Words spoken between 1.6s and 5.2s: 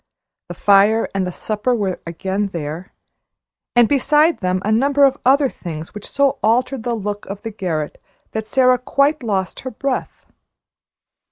were again there, and beside them a number of